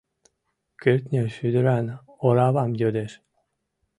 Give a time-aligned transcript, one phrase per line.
[0.81, 1.85] Кӱртньӧ шӱдыран
[2.25, 3.11] оравам йодеш.